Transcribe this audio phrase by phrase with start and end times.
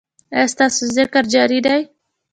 [0.35, 1.81] ایا ستاسو ذکر جاری دی؟